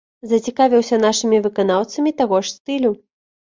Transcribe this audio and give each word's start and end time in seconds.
Зацікавіўся 0.29 0.99
нашымі 1.03 1.43
выканаўцамі 1.49 2.17
таго 2.25 2.43
ж 2.49 2.55
стылю. 2.57 2.97